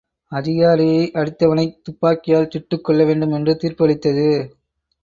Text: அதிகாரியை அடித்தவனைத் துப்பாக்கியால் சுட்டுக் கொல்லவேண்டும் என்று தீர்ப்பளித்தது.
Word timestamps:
அதிகாரியை 0.31 1.11
அடித்தவனைத் 1.13 1.77
துப்பாக்கியால் 1.83 2.49
சுட்டுக் 2.49 2.83
கொல்லவேண்டும் 2.83 3.31
என்று 3.31 3.57
தீர்ப்பளித்தது. 3.61 4.27